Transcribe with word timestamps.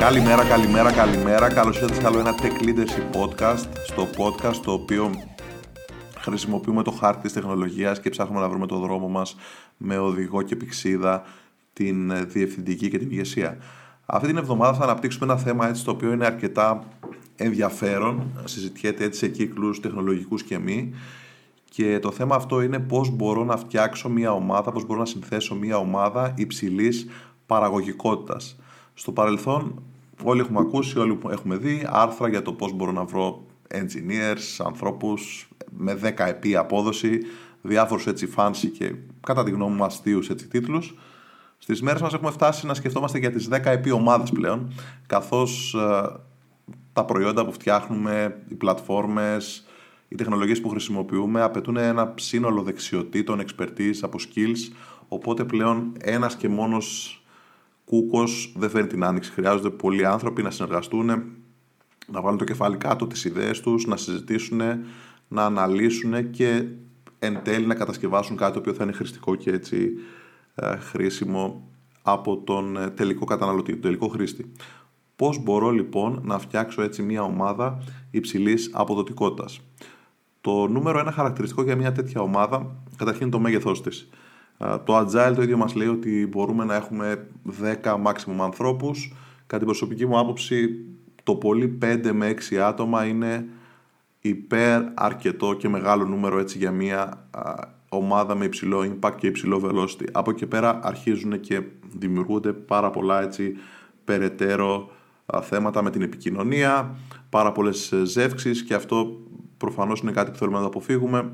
Καλημέρα, 0.00 0.44
καλημέρα, 0.44 0.92
καλημέρα. 0.92 1.52
Καλώς 1.52 1.76
ήρθατε 1.76 2.00
σε 2.00 2.06
άλλο 2.06 2.18
ένα 2.18 2.34
Tech 2.38 2.64
Leadership 2.64 3.16
Podcast. 3.16 3.66
Στο 3.86 4.08
podcast 4.16 4.56
το 4.64 4.72
οποίο 4.72 5.10
χρησιμοποιούμε 6.18 6.82
το 6.82 6.90
χάρτη 6.90 7.22
της 7.22 7.32
τεχνολογίας 7.32 8.00
και 8.00 8.10
ψάχνουμε 8.10 8.40
να 8.40 8.48
βρούμε 8.48 8.66
το 8.66 8.78
δρόμο 8.78 9.08
μας 9.08 9.36
με 9.76 9.98
οδηγό 9.98 10.42
και 10.42 10.56
πηξίδα 10.56 11.22
την 11.72 12.28
διευθυντική 12.28 12.88
και 12.90 12.98
την 12.98 13.10
ηγεσία. 13.10 13.58
Αυτή 14.06 14.26
την 14.26 14.36
εβδομάδα 14.36 14.74
θα 14.74 14.84
αναπτύξουμε 14.84 15.32
ένα 15.32 15.40
θέμα 15.40 15.68
έτσι 15.68 15.84
το 15.84 15.90
οποίο 15.90 16.12
είναι 16.12 16.26
αρκετά 16.26 16.84
ενδιαφέρον, 17.36 18.22
συζητιέται 18.44 19.04
έτσι 19.04 19.18
σε 19.18 19.28
κύκλους 19.28 19.80
τεχνολογικούς 19.80 20.42
και 20.42 20.58
μη 20.58 20.94
και 21.70 21.98
το 21.98 22.10
θέμα 22.10 22.34
αυτό 22.34 22.62
είναι 22.62 22.78
πώς 22.78 23.10
μπορώ 23.10 23.44
να 23.44 23.56
φτιάξω 23.56 24.08
μια 24.08 24.32
ομάδα, 24.32 24.72
πώς 24.72 24.86
μπορώ 24.86 24.98
να 24.98 25.06
συνθέσω 25.06 25.54
μια 25.54 25.76
ομάδα 25.76 26.34
υψηλής 26.36 27.06
παραγωγικότητας. 27.46 28.56
Στο 29.00 29.12
παρελθόν 29.12 29.82
όλοι 30.22 30.40
έχουμε 30.40 30.58
ακούσει, 30.58 30.98
όλοι 30.98 31.18
έχουμε 31.30 31.56
δει 31.56 31.86
άρθρα 31.90 32.28
για 32.28 32.42
το 32.42 32.52
πώς 32.52 32.72
μπορώ 32.72 32.92
να 32.92 33.04
βρω 33.04 33.46
engineers, 33.74 34.64
ανθρώπους 34.64 35.48
με 35.70 35.98
10 36.02 36.26
επί 36.26 36.56
απόδοση, 36.56 37.20
διάφορους 37.62 38.06
έτσι 38.06 38.28
fancy 38.36 38.68
και 38.78 38.94
κατά 39.20 39.44
τη 39.44 39.50
γνώμη 39.50 39.76
μου 39.76 39.84
αστείους 39.84 40.30
έτσι 40.30 40.48
τίτλους. 40.48 40.94
Στις 41.58 41.82
μέρες 41.82 42.00
μας 42.00 42.14
έχουμε 42.14 42.30
φτάσει 42.30 42.66
να 42.66 42.74
σκεφτόμαστε 42.74 43.18
για 43.18 43.30
τις 43.30 43.48
10 43.48 43.70
επί 43.70 43.90
ομάδες 43.90 44.30
πλέον, 44.30 44.72
καθώς 45.06 45.74
ε, 45.74 46.20
τα 46.92 47.04
προϊόντα 47.04 47.44
που 47.44 47.52
φτιάχνουμε, 47.52 48.42
οι 48.48 48.54
πλατφόρμες, 48.54 49.66
οι 50.08 50.14
τεχνολογίες 50.14 50.60
που 50.60 50.68
χρησιμοποιούμε 50.68 51.42
απαιτούν 51.42 51.76
ένα 51.76 52.14
σύνολο 52.16 52.62
δεξιοτήτων, 52.62 53.42
expertise, 53.46 53.98
από 54.00 54.18
skills, 54.18 54.74
οπότε 55.08 55.44
πλέον 55.44 55.92
ένας 56.00 56.36
και 56.36 56.48
μόνος 56.48 57.19
κούκος 57.90 58.52
δεν 58.56 58.70
φέρνει 58.70 58.88
την 58.88 59.04
άνοιξη. 59.04 59.30
Χρειάζονται 59.32 59.70
πολλοί 59.70 60.06
άνθρωποι 60.06 60.42
να 60.42 60.50
συνεργαστούν, 60.50 61.06
να 62.06 62.20
βάλουν 62.20 62.38
το 62.38 62.44
κεφάλι 62.44 62.76
κάτω, 62.76 63.06
τις 63.06 63.24
ιδέες 63.24 63.60
τους, 63.60 63.86
να 63.86 63.96
συζητήσουν, 63.96 64.60
να 65.28 65.44
αναλύσουν 65.44 66.30
και 66.30 66.64
εν 67.18 67.40
τέλει 67.42 67.66
να 67.66 67.74
κατασκευάσουν 67.74 68.36
κάτι 68.36 68.52
το 68.52 68.58
οποίο 68.58 68.72
θα 68.72 68.82
είναι 68.82 68.92
χρηστικό 68.92 69.34
και 69.34 69.50
έτσι 69.50 69.92
ε, 70.54 70.76
χρήσιμο 70.76 71.68
από 72.02 72.36
τον 72.36 72.76
ε, 72.76 72.90
τελικό 72.90 73.24
καταναλωτή, 73.24 73.72
τον 73.72 73.80
τελικό 73.80 74.08
χρήστη. 74.08 74.52
Πώς 75.16 75.42
μπορώ 75.42 75.70
λοιπόν 75.70 76.20
να 76.24 76.38
φτιάξω 76.38 76.82
έτσι 76.82 77.02
μια 77.02 77.22
ομάδα 77.22 77.82
υψηλής 78.10 78.70
αποδοτικότητας; 78.72 79.60
Το 80.40 80.66
νούμερο 80.66 80.98
ένα 80.98 81.12
χαρακτηριστικό 81.12 81.62
για 81.62 81.76
μια 81.76 81.92
τέτοια 81.92 82.20
ομάδα 82.20 82.76
καταρχήν 82.96 83.22
είναι 83.22 83.30
το 83.30 83.38
μέγεθός 83.38 83.82
της. 83.82 84.08
Το 84.84 84.98
Agile 84.98 85.32
το 85.34 85.42
ίδιο 85.42 85.56
μας 85.56 85.74
λέει 85.74 85.88
ότι 85.88 86.26
μπορούμε 86.30 86.64
να 86.64 86.74
έχουμε 86.74 87.26
10 87.82 87.94
maximum 88.06 88.38
ανθρώπους. 88.40 89.14
Κατά 89.36 89.58
την 89.58 89.66
προσωπική 89.66 90.06
μου 90.06 90.18
άποψη, 90.18 90.84
το 91.22 91.34
πολύ 91.34 91.78
5 91.82 92.10
με 92.12 92.34
6 92.50 92.56
άτομα 92.56 93.04
είναι 93.04 93.46
υπέρ 94.20 94.82
αρκετό 94.94 95.54
και 95.54 95.68
μεγάλο 95.68 96.04
νούμερο 96.04 96.38
έτσι 96.38 96.58
για 96.58 96.70
μια 96.70 97.28
ομάδα 97.88 98.34
με 98.34 98.44
υψηλό 98.44 98.80
impact 98.80 99.14
και 99.16 99.26
υψηλό 99.26 99.60
velocity. 99.64 100.06
Από 100.12 100.30
εκεί 100.30 100.46
πέρα 100.46 100.80
αρχίζουν 100.82 101.40
και 101.40 101.62
δημιουργούνται 101.98 102.52
πάρα 102.52 102.90
πολλά 102.90 103.22
έτσι 103.22 103.56
περαιτέρω 104.04 104.90
θέματα 105.42 105.82
με 105.82 105.90
την 105.90 106.02
επικοινωνία, 106.02 106.96
πάρα 107.28 107.52
πολλές 107.52 107.92
ε, 107.92 108.04
ζεύξεις 108.04 108.62
και 108.62 108.74
αυτό 108.74 109.20
προφανώς 109.56 110.00
είναι 110.00 110.12
κάτι 110.12 110.30
που 110.30 110.36
θέλουμε 110.36 110.56
να 110.56 110.62
το 110.62 110.68
αποφύγουμε 110.68 111.30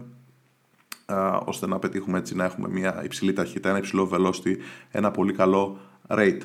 ώστε 1.44 1.66
να 1.66 1.78
πετύχουμε 1.78 2.18
έτσι 2.18 2.36
να 2.36 2.44
έχουμε 2.44 2.68
μια 2.68 3.04
υψηλή 3.04 3.32
ταχύτητα, 3.32 3.68
ένα 3.68 3.78
υψηλό 3.78 4.10
velocity, 4.12 4.56
ένα 4.90 5.10
πολύ 5.10 5.32
καλό 5.32 5.78
rate. 6.08 6.42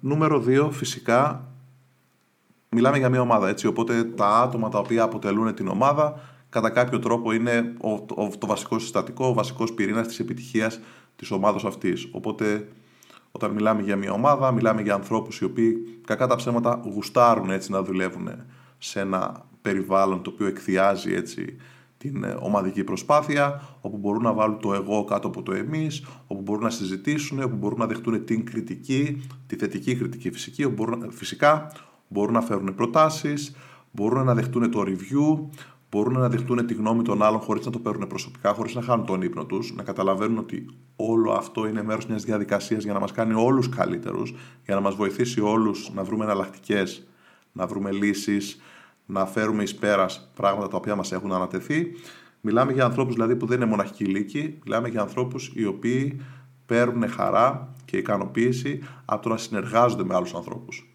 νούμερο 0.00 0.44
2, 0.46 0.68
φυσικά, 0.70 1.48
μιλάμε 2.68 2.98
για 2.98 3.08
μια 3.08 3.20
ομάδα, 3.20 3.48
έτσι, 3.48 3.66
οπότε 3.66 4.04
τα 4.04 4.28
άτομα 4.28 4.68
τα 4.68 4.78
οποία 4.78 5.02
αποτελούν 5.02 5.54
την 5.54 5.68
ομάδα 5.68 6.20
κατά 6.48 6.70
κάποιο 6.70 6.98
τρόπο 6.98 7.32
είναι 7.32 7.74
το 8.38 8.46
βασικό 8.46 8.78
συστατικό, 8.78 9.26
ο 9.26 9.32
βασικός 9.32 9.72
πυρήνας 9.72 10.06
της 10.06 10.18
επιτυχίας 10.18 10.80
της 11.16 11.30
ομάδας 11.30 11.64
αυτής. 11.64 12.08
Οπότε 12.12 12.68
όταν 13.32 13.50
μιλάμε 13.50 13.82
για 13.82 13.96
μια 13.96 14.12
ομάδα, 14.12 14.52
μιλάμε 14.52 14.82
για 14.82 14.94
ανθρώπους 14.94 15.38
οι 15.38 15.44
οποίοι 15.44 15.98
κακά 16.06 16.26
τα 16.26 16.36
ψέματα 16.36 16.80
γουστάρουν 16.84 17.50
έτσι 17.50 17.70
να 17.70 17.82
δουλεύουν 17.82 18.30
σε 18.78 19.00
ένα 19.00 19.44
περιβάλλον 19.62 20.22
το 20.22 20.30
οποίο 20.30 20.46
εκθιάζει 20.46 21.14
έτσι 21.14 21.56
την 22.10 22.24
ε, 22.24 22.36
ομαδική 22.40 22.84
προσπάθεια, 22.84 23.62
όπου 23.80 23.96
μπορούν 23.96 24.22
να 24.22 24.32
βάλουν 24.32 24.58
το 24.58 24.74
εγώ 24.74 25.04
κάτω 25.04 25.28
από 25.28 25.42
το 25.42 25.52
εμείς, 25.52 26.04
όπου 26.26 26.42
μπορούν 26.42 26.62
να 26.62 26.70
συζητήσουν, 26.70 27.42
όπου 27.42 27.56
μπορούν 27.56 27.78
να 27.78 27.86
δεχτούν 27.86 28.24
την 28.24 28.44
κριτική, 28.44 29.26
τη 29.46 29.56
θετική 29.56 29.96
κριτική 29.96 30.30
φυσική, 30.30 30.64
όπου 30.64 30.74
μπορούν, 30.74 31.10
φυσικά 31.12 31.72
μπορούν 32.08 32.32
να 32.32 32.40
φέρουν 32.40 32.74
προτάσεις, 32.74 33.56
μπορούν 33.90 34.24
να 34.24 34.34
δεχτούν 34.34 34.70
το 34.70 34.84
review, 34.86 35.48
μπορούν 35.90 36.18
να 36.18 36.28
δεχτούν 36.28 36.66
τη 36.66 36.74
γνώμη 36.74 37.02
των 37.02 37.22
άλλων 37.22 37.40
χωρίς 37.40 37.64
να 37.64 37.72
το 37.72 37.78
παίρνουν 37.78 38.06
προσωπικά, 38.06 38.52
χωρίς 38.54 38.74
να 38.74 38.82
χάνουν 38.82 39.06
τον 39.06 39.22
ύπνο 39.22 39.44
τους, 39.44 39.74
να 39.74 39.82
καταλαβαίνουν 39.82 40.38
ότι 40.38 40.66
όλο 40.96 41.32
αυτό 41.32 41.66
είναι 41.66 41.82
μέρος 41.82 42.06
μιας 42.06 42.24
διαδικασίας 42.24 42.84
για 42.84 42.92
να 42.92 43.00
μας 43.00 43.12
κάνει 43.12 43.34
όλους 43.34 43.68
καλύτερους, 43.68 44.34
για 44.64 44.74
να 44.74 44.80
μας 44.80 44.94
βοηθήσει 44.94 45.40
όλους 45.40 45.90
να 45.94 46.04
βρούμε 46.04 46.24
εναλλακτικές, 46.24 47.06
να 47.52 47.66
βρούμε 47.66 47.90
λύσεις, 47.90 48.58
να 49.06 49.26
φέρουμε 49.26 49.62
εις 49.62 49.74
πέρας 49.74 50.30
πράγματα 50.34 50.68
τα 50.68 50.76
οποία 50.76 50.96
μας 50.96 51.12
έχουν 51.12 51.32
ανατεθεί. 51.32 51.86
Μιλάμε 52.40 52.72
για 52.72 52.84
ανθρώπους 52.84 53.14
δηλαδή 53.14 53.36
που 53.36 53.46
δεν 53.46 53.56
είναι 53.56 53.66
μοναχικοί 53.66 54.04
λύκοι, 54.04 54.58
μιλάμε 54.64 54.88
για 54.88 55.00
ανθρώπους 55.00 55.52
οι 55.54 55.66
οποίοι 55.66 56.20
παίρνουν 56.66 57.08
χαρά 57.08 57.74
και 57.84 57.96
ικανοποίηση 57.96 58.82
από 59.04 59.22
το 59.22 59.28
να 59.28 59.36
συνεργάζονται 59.36 60.04
με 60.04 60.14
άλλους 60.14 60.34
ανθρώπους. 60.34 60.88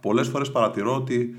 Πολλές 0.00 0.28
φορές 0.28 0.50
παρατηρώ 0.50 0.94
ότι 0.94 1.36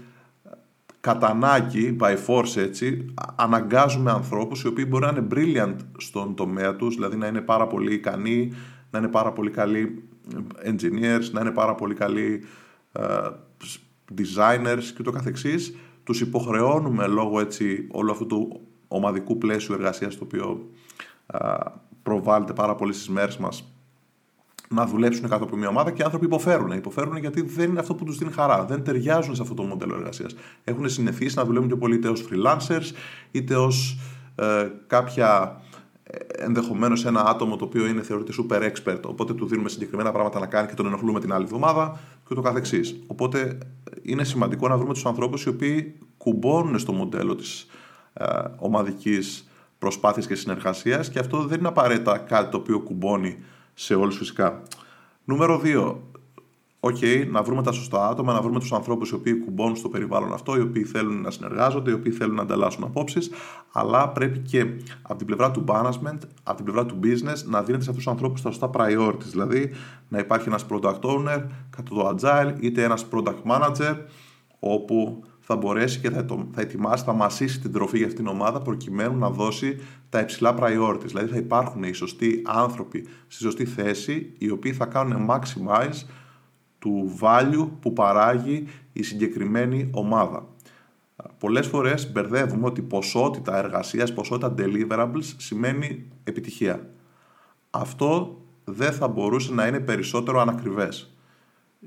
κατά 0.99 1.27
ανάγκη, 1.27 1.95
by 1.99 2.15
force 2.27 2.55
έτσι, 2.57 3.13
αναγκάζουμε 3.35 4.11
ανθρώπους 4.11 4.61
οι 4.61 4.67
οποίοι 4.67 4.85
μπορεί 4.87 5.05
να 5.05 5.09
είναι 5.09 5.27
brilliant 5.31 5.75
στον 5.97 6.35
τομέα 6.35 6.75
τους, 6.75 6.95
δηλαδή 6.95 7.17
να 7.17 7.27
είναι 7.27 7.41
πάρα 7.41 7.67
πολύ 7.67 7.93
ικανοί, 7.93 8.53
να 8.91 8.99
είναι 8.99 9.07
πάρα 9.07 9.31
πολύ 9.31 9.49
καλοί 9.49 10.03
engineers, 10.65 11.29
να 11.31 11.41
είναι 11.41 11.51
πάρα 11.51 11.75
πολύ 11.75 11.93
καλοί 11.93 12.43
uh, 12.93 13.31
designers 14.17 14.83
και 14.95 15.03
το 15.03 15.11
καθεξής, 15.11 15.75
τους 16.03 16.21
υποχρεώνουμε 16.21 17.07
λόγω 17.07 17.39
έτσι 17.39 17.87
όλου 17.91 18.11
αυτού 18.11 18.25
του 18.25 18.61
ομαδικού 18.87 19.37
πλαίσιου 19.37 19.73
εργασίας 19.73 20.17
το 20.17 20.23
οποίο 20.23 20.69
α, 21.25 21.55
προβάλλεται 22.03 22.53
πάρα 22.53 22.75
πολύ 22.75 22.93
στις 22.93 23.09
μέρες 23.09 23.37
μας 23.37 23.71
να 24.69 24.85
δουλέψουν 24.85 25.29
κάτω 25.29 25.43
από 25.43 25.55
μια 25.55 25.67
ομάδα 25.67 25.91
και 25.91 26.01
οι 26.01 26.03
άνθρωποι 26.03 26.25
υποφέρουν. 26.25 26.71
Υποφέρουν 26.71 27.17
γιατί 27.17 27.41
δεν 27.41 27.69
είναι 27.69 27.79
αυτό 27.79 27.95
που 27.95 28.03
τους 28.03 28.17
δίνει 28.17 28.31
χαρά. 28.31 28.65
Δεν 28.65 28.83
ταιριάζουν 28.83 29.35
σε 29.35 29.41
αυτό 29.41 29.53
το 29.53 29.63
μοντέλο 29.63 29.95
εργασίας. 29.95 30.35
Έχουν 30.63 30.89
συνηθίσει 30.89 31.35
να 31.37 31.45
δουλεύουν 31.45 31.67
πιο 31.67 31.77
πολύ 31.77 31.95
είτε 31.95 32.09
ως 32.09 32.27
freelancers, 32.29 32.91
είτε 33.31 33.55
ως 33.55 33.99
ε, 34.35 34.67
κάποια 34.87 35.61
ε, 36.03 36.17
ενδεχομένως 36.43 37.05
ένα 37.05 37.25
άτομο 37.25 37.55
το 37.55 37.65
οποίο 37.65 37.87
είναι 37.87 38.01
θεωρείται 38.01 38.33
super 38.39 38.71
expert, 38.71 39.01
οπότε 39.05 39.33
του 39.33 39.47
δίνουμε 39.47 39.69
συγκεκριμένα 39.69 40.11
πράγματα 40.11 40.39
να 40.39 40.45
κάνει 40.45 40.67
και 40.67 40.73
τον 40.73 40.85
ενοχλούμε 40.85 41.19
την 41.19 41.33
άλλη 41.33 41.43
εβδομάδα 41.43 41.99
και 42.27 42.33
το 42.33 42.41
καθεξής. 42.41 43.03
Οπότε 43.07 43.57
είναι 44.07 44.23
σημαντικό 44.23 44.67
να 44.67 44.77
βρούμε 44.77 44.93
τους 44.93 45.05
ανθρώπους 45.05 45.43
οι 45.43 45.49
οποίοι 45.49 45.95
κουμπώνουν 46.17 46.79
στο 46.79 46.91
μοντέλο 46.93 47.35
της 47.35 47.67
ε, 48.13 48.25
ομαδικής 48.57 49.49
προσπάθειας 49.79 50.27
και 50.27 50.35
συνεργασίας 50.35 51.09
και 51.09 51.19
αυτό 51.19 51.45
δεν 51.45 51.59
είναι 51.59 51.67
απαραίτητα 51.67 52.17
κάτι 52.17 52.51
το 52.51 52.57
οποίο 52.57 52.79
κουμπώνει 52.79 53.37
σε 53.73 53.95
όλους 53.95 54.17
φυσικά. 54.17 54.61
Νούμερο 55.23 55.61
2 55.63 55.75
OK, 55.85 55.95
okay, 56.79 57.27
να 57.29 57.43
βρούμε 57.43 57.63
τα 57.63 57.71
σωστά 57.71 58.07
άτομα, 58.07 58.33
να 58.33 58.41
βρούμε 58.41 58.59
τους 58.59 58.73
ανθρώπους 58.73 59.09
οι 59.09 59.13
οποίοι 59.13 59.39
κουμπώνουν 59.39 59.75
στο 59.75 59.89
περιβάλλον 59.89 60.33
αυτό, 60.33 60.57
οι 60.57 60.61
οποίοι 60.61 60.83
θέλουν 60.83 61.21
να 61.21 61.31
συνεργάζονται, 61.31 61.91
οι 61.91 61.93
οποίοι 61.93 62.11
θέλουν 62.11 62.35
να 62.35 62.41
ανταλλάσσουν 62.41 62.83
απόψεις, 62.83 63.29
αλλά 63.71 64.09
πρέπει 64.09 64.39
και 64.39 64.65
από 65.01 65.17
την 65.17 65.27
πλευρά 65.27 65.51
του 65.51 65.63
management, 65.67 66.19
από 66.43 66.55
την 66.55 66.65
πλευρά 66.65 66.85
του 66.85 66.99
business, 67.03 67.43
να 67.45 67.63
δίνεται 67.63 67.83
σε 67.83 67.89
αυτούς 67.89 68.03
τους 68.03 68.07
ανθρώπους 68.07 68.41
τα 68.41 68.51
σωστά 68.51 68.69
priorities. 68.73 69.29
Δηλαδή, 69.31 69.71
να 70.07 70.19
υπάρχει 70.19 70.47
ένας 70.47 70.65
product 70.69 71.01
owner 71.01 71.43
κατά 71.69 71.83
το 71.89 72.15
agile, 72.15 72.53
είτε 72.59 72.83
ένας 72.83 73.07
product 73.11 73.51
manager, 73.51 73.95
όπου 74.59 75.23
θα 75.39 75.55
μπορέσει 75.55 75.99
και 75.99 76.09
θα, 76.09 76.25
θα 76.51 76.61
ετοιμάσει, 76.61 77.03
θα 77.03 77.13
μασίσει 77.13 77.59
την 77.59 77.71
τροφή 77.71 77.97
για 77.97 78.07
αυτήν 78.07 78.23
την 78.23 78.33
ομάδα 78.33 78.61
προκειμένου 78.61 79.17
να 79.17 79.29
δώσει 79.29 79.77
τα 80.09 80.19
υψηλά 80.19 80.55
priorities. 80.59 81.05
Δηλαδή 81.05 81.29
θα 81.31 81.37
υπάρχουν 81.37 81.83
οι 81.83 81.93
σωστοί 81.93 82.41
άνθρωποι 82.45 83.07
στη 83.27 83.43
σωστή 83.43 83.65
θέση 83.65 84.33
οι 84.37 84.49
οποίοι 84.49 84.73
θα 84.73 84.85
κάνουν 84.85 85.29
maximize 85.29 86.05
του 86.79 87.17
value 87.21 87.67
που 87.79 87.93
παράγει 87.93 88.67
η 88.93 89.03
συγκεκριμένη 89.03 89.89
ομάδα. 89.93 90.47
Πολλές 91.39 91.67
φορές 91.67 92.11
μπερδεύουμε 92.11 92.65
ότι 92.65 92.81
ποσότητα 92.81 93.57
εργασίας, 93.57 94.13
ποσότητα 94.13 94.55
deliverables 94.57 95.33
σημαίνει 95.37 96.05
επιτυχία. 96.23 96.89
Αυτό 97.69 98.41
δεν 98.63 98.91
θα 98.91 99.07
μπορούσε 99.07 99.53
να 99.53 99.67
είναι 99.67 99.79
περισσότερο 99.79 100.39
ανακριβές. 100.39 101.11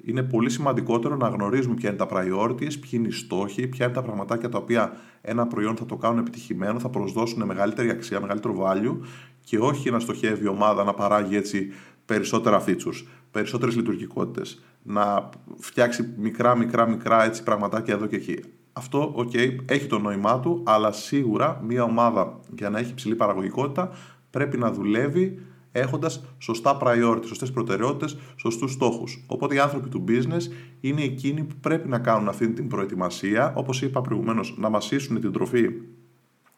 Είναι 0.04 0.22
πολύ 0.22 0.50
σημαντικότερο 0.50 1.16
να 1.16 1.28
γνωρίζουμε 1.28 1.74
ποια 1.74 1.88
είναι 1.88 1.98
τα 1.98 2.08
priorities, 2.10 2.80
ποιοι 2.80 2.90
είναι 2.90 3.08
οι 3.08 3.10
στόχοι, 3.10 3.66
ποια 3.66 3.84
είναι 3.84 3.94
τα 3.94 4.02
πραγματάκια 4.02 4.48
τα 4.48 4.58
οποία 4.58 4.96
ένα 5.20 5.46
προϊόν 5.46 5.76
θα 5.76 5.86
το 5.86 5.96
κάνουν 5.96 6.18
επιτυχημένο, 6.18 6.78
θα 6.78 6.88
προσδώσουν 6.88 7.44
μεγαλύτερη 7.44 7.90
αξία, 7.90 8.20
μεγαλύτερο 8.20 8.54
value 8.66 9.06
και 9.44 9.58
όχι 9.58 9.90
να 9.90 9.98
στοχεύει 9.98 10.44
η 10.44 10.48
ομάδα 10.48 10.84
να 10.84 10.94
παράγει 10.94 11.36
έτσι 11.36 11.72
περισσότερα 12.04 12.64
features, 12.66 13.04
περισσότερες 13.30 13.76
λειτουργικότητες, 13.76 14.62
να 14.82 15.28
φτιάξει 15.58 16.14
μικρά, 16.16 16.56
μικρά, 16.56 16.88
μικρά 16.88 17.24
έτσι 17.24 17.42
πραγματάκια 17.42 17.94
εδώ 17.94 18.06
και 18.06 18.16
εκεί. 18.16 18.40
Αυτό, 18.72 19.12
οκ, 19.14 19.34
έχει 19.66 19.86
το 19.86 19.98
νόημά 19.98 20.40
του, 20.40 20.62
αλλά 20.66 20.92
σίγουρα 20.92 21.60
μια 21.66 21.82
ομάδα 21.82 22.40
για 22.56 22.70
να 22.70 22.78
έχει 22.78 22.94
ψηλή 22.94 23.14
παραγωγικότητα 23.14 23.90
πρέπει 24.30 24.58
να 24.58 24.72
δουλεύει 24.72 25.42
έχοντας 25.72 26.24
σωστά 26.38 26.78
priority, 26.82 27.24
σωστές 27.24 27.50
προτεραιότητες, 27.50 28.18
σωστούς 28.36 28.72
στόχους. 28.72 29.24
Οπότε 29.26 29.54
οι 29.54 29.58
άνθρωποι 29.58 29.88
του 29.88 30.04
business 30.08 30.52
είναι 30.80 31.02
εκείνοι 31.02 31.42
που 31.42 31.54
πρέπει 31.60 31.88
να 31.88 31.98
κάνουν 31.98 32.28
αυτή 32.28 32.48
την 32.50 32.68
προετοιμασία, 32.68 33.52
όπως 33.56 33.82
είπα 33.82 34.00
προηγουμένως, 34.00 34.54
να 34.58 34.68
μασήσουν 34.68 35.20
την 35.20 35.32
τροφή 35.32 35.70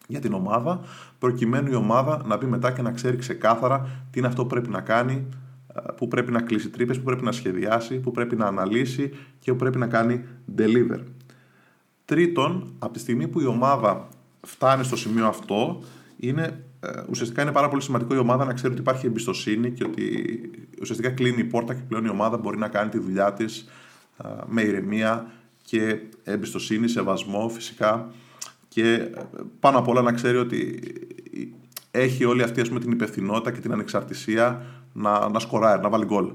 για 0.09 0.21
την 0.21 0.33
ομάδα, 0.33 0.81
προκειμένου 1.19 1.71
η 1.71 1.75
ομάδα 1.75 2.23
να 2.27 2.37
μπει 2.37 2.47
μετά 2.47 2.73
και 2.73 2.83
να 2.83 2.91
ξέρει 2.91 3.17
ξεκάθαρα 3.17 4.07
τι 4.11 4.19
είναι 4.19 4.29
αυτό 4.29 4.43
που 4.43 4.49
πρέπει 4.49 4.69
να 4.69 4.81
κάνει, 4.81 5.27
που 5.97 6.09
πρέπει 6.09 6.33
να 6.33 6.41
κλείσει 6.41 6.69
τρύπες, 6.69 6.99
που 6.99 7.05
πρέπει 7.05 7.25
να 7.25 7.33
σχεδιάσει, 7.33 8.01
που 8.01 8.11
πρέπει 8.11 8.37
να 8.37 8.47
αναλύσει 8.47 9.13
και 9.39 9.53
που 9.53 9.59
πρέπει 9.59 9.79
να 9.79 9.87
κάνει 9.87 10.25
deliver. 10.57 11.01
Τρίτον, 12.05 12.75
από 12.79 12.93
τη 12.93 12.99
στιγμή 12.99 13.29
που 13.29 13.41
η 13.41 13.47
ομάδα 13.47 14.09
φτάνει 14.47 14.85
στο 14.85 14.97
σημείο 14.97 15.27
αυτό, 15.27 15.83
είναι, 16.17 16.65
ε, 16.81 17.03
ουσιαστικά 17.09 17.43
είναι 17.43 17.53
πάρα 17.53 17.69
πολύ 17.69 17.83
σημαντικό 17.83 18.15
η 18.15 18.19
ομάδα 18.19 18.45
να 18.45 18.53
ξέρει 18.53 18.73
ότι 18.73 18.83
υπάρχει 18.83 19.07
εμπιστοσύνη 19.07 19.71
και 19.71 19.85
ότι 19.85 20.41
ουσιαστικά 20.81 21.11
κλείνει 21.11 21.41
η 21.41 21.45
πόρτα 21.45 21.75
και 21.75 21.83
πλέον 21.89 22.05
η 22.05 22.09
ομάδα 22.09 22.37
μπορεί 22.37 22.59
να 22.59 22.69
κάνει 22.69 22.91
τη 22.91 22.99
δουλειά 22.99 23.33
της 23.33 23.69
ε, 24.25 24.29
με 24.47 24.63
ηρεμία 24.63 25.31
και 25.65 26.01
εμπιστοσύνη, 26.25 26.89
σεβασμό 26.89 27.49
φυσικά 27.49 28.11
και 28.69 28.93
ε, 28.93 29.11
πάνω 29.61 29.79
απ' 29.79 29.89
όλα 29.89 30.03
να 30.03 30.13
ξέρει 30.13 30.37
ότι 30.37 30.83
έχει 31.94 32.25
όλη 32.25 32.43
αυτή 32.43 32.61
ας 32.61 32.69
πούμε, 32.69 32.81
την 32.81 32.91
υπευθυνότητα 32.91 33.50
και 33.53 33.61
την 33.61 33.73
ανεξαρτησία 33.73 34.62
να, 34.93 35.29
να 35.29 35.39
σκοράρει, 35.39 35.83
να 35.83 35.89
βάλει 35.89 36.05
γκολ. 36.05 36.33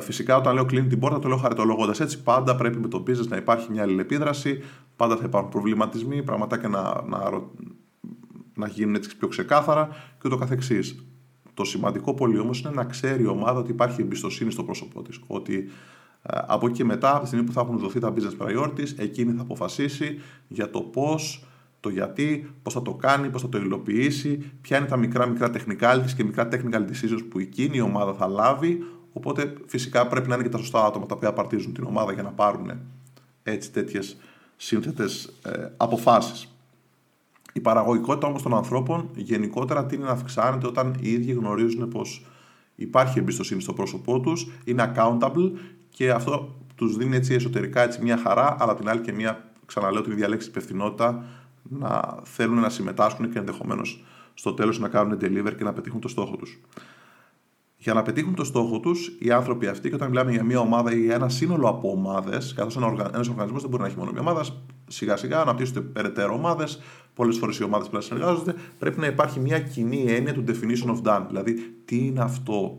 Φυσικά, 0.00 0.36
όταν 0.36 0.54
λέω 0.54 0.64
κλείνει 0.64 0.86
την 0.86 0.98
πόρτα, 0.98 1.18
το 1.18 1.28
λέω 1.28 1.36
χαριτολογώντας. 1.36 2.00
Έτσι, 2.00 2.22
πάντα 2.22 2.56
πρέπει 2.56 2.78
με 2.78 2.88
το 2.88 3.02
business 3.06 3.28
να 3.28 3.36
υπάρχει 3.36 3.70
μια 3.70 3.82
αλληλεπίδραση, 3.82 4.62
πάντα 4.96 5.16
θα 5.16 5.24
υπάρχουν 5.24 5.50
προβληματισμοί, 5.50 6.22
πραγματάκια 6.22 6.68
να, 6.68 7.02
να, 7.08 7.30
να 8.54 8.68
γίνουν 8.68 8.94
έτσι 8.94 9.16
πιο 9.16 9.28
ξεκάθαρα 9.28 9.88
και 9.88 10.22
ούτω 10.24 10.36
καθεξής. 10.36 11.04
Το 11.54 11.64
σημαντικό 11.64 12.14
πολύ 12.14 12.38
όμως 12.38 12.60
είναι 12.60 12.70
να 12.70 12.84
ξέρει 12.84 13.22
η 13.22 13.26
ομάδα 13.26 13.58
ότι 13.58 13.70
υπάρχει 13.70 14.02
εμπιστοσύνη 14.02 14.50
στο 14.50 14.64
πρόσωπό 14.64 15.02
της. 15.02 15.20
Ότι 15.26 15.70
ε, 16.22 16.38
από 16.46 16.66
εκεί 16.66 16.76
και 16.76 16.84
μετά, 16.84 17.10
από 17.10 17.20
τη 17.20 17.26
στιγμή 17.26 17.44
που 17.44 17.52
θα 17.52 17.60
έχουν 17.60 17.78
δοθεί 17.78 17.98
τα 18.00 18.14
business 18.14 18.46
priorities, 18.46 18.88
εκείνη 18.96 19.32
θα 19.32 19.42
αποφασίσει 19.42 20.20
για 20.48 20.70
το 20.70 20.80
πώς, 20.80 21.44
το 21.80 21.88
γιατί, 21.88 22.50
πώς 22.62 22.72
θα 22.72 22.82
το 22.82 22.94
κάνει, 22.94 23.30
πώς 23.30 23.42
θα 23.42 23.48
το 23.48 23.58
υλοποιήσει, 23.58 24.52
ποια 24.60 24.78
είναι 24.78 24.86
τα 24.86 24.96
μικρά 24.96 25.26
μικρά 25.26 25.50
technicalities 25.54 26.10
και 26.16 26.24
μικρά 26.24 26.48
technical 26.52 26.80
decisions 26.80 27.20
που 27.28 27.38
εκείνη 27.38 27.76
η 27.76 27.80
ομάδα 27.80 28.14
θα 28.14 28.26
λάβει, 28.26 28.78
οπότε 29.12 29.54
φυσικά 29.66 30.06
πρέπει 30.06 30.28
να 30.28 30.34
είναι 30.34 30.44
και 30.44 30.50
τα 30.50 30.58
σωστά 30.58 30.84
άτομα 30.84 31.06
τα 31.06 31.14
οποία 31.14 31.28
απαρτίζουν 31.28 31.72
την 31.72 31.84
ομάδα 31.84 32.12
για 32.12 32.22
να 32.22 32.30
πάρουν 32.30 32.70
έτσι 33.42 33.72
τέτοιες 33.72 34.16
σύνθετες 34.56 35.32
ε, 35.44 35.68
αποφάσεις. 35.76 36.56
Η 37.52 37.60
παραγωγικότητα 37.60 38.26
όμως 38.26 38.42
των 38.42 38.54
ανθρώπων 38.54 39.08
γενικότερα 39.14 39.86
τίνει 39.86 40.02
να 40.02 40.10
αυξάνεται 40.10 40.66
όταν 40.66 40.96
οι 41.00 41.12
ίδιοι 41.12 41.32
γνωρίζουν 41.32 41.88
πως 41.88 42.26
υπάρχει 42.74 43.18
εμπιστοσύνη 43.18 43.60
στο 43.60 43.72
πρόσωπό 43.72 44.20
τους, 44.20 44.50
είναι 44.64 44.92
accountable 44.94 45.50
και 45.88 46.10
αυτό 46.10 46.54
τους 46.74 46.96
δίνει 46.96 47.16
έτσι 47.16 47.34
εσωτερικά 47.34 47.82
έτσι 47.82 48.02
μια 48.02 48.16
χαρά, 48.16 48.56
αλλά 48.58 48.74
την 48.74 48.88
άλλη 48.88 49.00
και 49.00 49.12
μια, 49.12 49.50
ξαναλέω 49.66 50.02
την 50.02 50.12
ίδια 50.12 50.28
λέξη, 50.28 50.48
υπευθυνότητα 50.48 51.24
να 51.68 52.20
θέλουν 52.22 52.60
να 52.60 52.68
συμμετάσχουν 52.68 53.30
και 53.30 53.38
ενδεχομένως 53.38 54.04
στο 54.34 54.54
τέλος 54.54 54.78
να 54.78 54.88
κάνουν 54.88 55.18
deliver 55.20 55.52
και 55.56 55.64
να 55.64 55.72
πετύχουν 55.72 56.00
το 56.00 56.08
στόχο 56.08 56.36
τους. 56.36 56.60
Για 57.78 57.94
να 57.94 58.02
πετύχουν 58.02 58.34
το 58.34 58.44
στόχο 58.44 58.80
τους, 58.80 59.16
οι 59.18 59.30
άνθρωποι 59.30 59.66
αυτοί, 59.66 59.88
και 59.88 59.94
όταν 59.94 60.08
μιλάμε 60.08 60.30
για 60.30 60.44
μια 60.44 60.58
ομάδα 60.58 60.92
ή 60.92 61.10
ένα 61.10 61.28
σύνολο 61.28 61.68
από 61.68 61.90
ομάδες, 61.90 62.52
καθώς 62.52 62.76
ένα 62.76 62.86
οργανισμός 62.86 63.60
δεν 63.60 63.70
μπορεί 63.70 63.82
να 63.82 63.88
έχει 63.88 63.98
μόνο 63.98 64.10
μια 64.10 64.20
ομάδα, 64.20 64.44
σιγά 64.86 65.16
σιγά 65.16 65.40
αναπτύσσονται 65.40 65.80
περαιτέρω 65.80 66.34
ομάδες, 66.34 66.80
πολλές 67.14 67.38
φορές 67.38 67.58
οι 67.58 67.62
ομάδες 67.62 67.88
πρέπει 67.88 68.04
να 68.04 68.10
συνεργάζονται, 68.10 68.54
πρέπει 68.78 69.00
να 69.00 69.06
υπάρχει 69.06 69.40
μια 69.40 69.60
κοινή 69.60 70.04
έννοια 70.08 70.34
του 70.34 70.44
definition 70.46 70.96
of 70.96 71.02
done. 71.02 71.24
Δηλαδή, 71.28 71.74
τι 71.84 72.06
είναι 72.06 72.20
αυτό, 72.20 72.78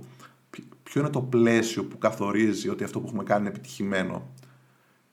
ποιο 0.84 1.01
είναι 1.01 1.10
το 1.10 1.22
πλαίσιο 1.22 1.84
που 1.84 1.98
καθορίζει 1.98 2.69
ότι 2.69 2.84
αυτό 2.84 3.00
που 3.00 3.06
έχουμε 3.07 3.24
κάνει 3.24 3.39
είναι 3.39 3.50
επιτυχημένο. 3.50 4.28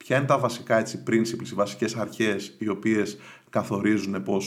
Ποια 0.06 0.16
είναι 0.16 0.26
τα 0.26 0.38
βασικά 0.38 0.78
έτσι, 0.78 1.02
principles, 1.06 1.50
οι 1.50 1.54
βασικές 1.54 1.96
αρχές 1.96 2.54
οι 2.58 2.68
οποίες 2.68 3.18
καθορίζουν 3.50 4.22
πώ 4.22 4.40